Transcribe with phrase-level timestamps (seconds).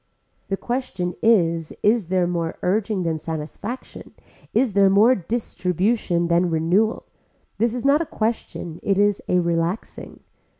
[0.47, 4.15] The question is is there more urging than satisfaction,
[4.51, 7.05] is there more distribution than renewal.
[7.59, 10.21] This is not a question, it is a relaxing.